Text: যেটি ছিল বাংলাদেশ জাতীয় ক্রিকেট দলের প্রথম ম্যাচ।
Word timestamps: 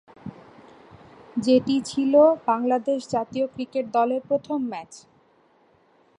যেটি 1.37 1.75
ছিল 1.81 2.13
বাংলাদেশ 2.47 2.99
জাতীয় 3.09 3.45
ক্রিকেট 3.47 3.85
দলের 3.93 4.21
প্রথম 4.29 4.59
ম্যাচ। 4.71 4.91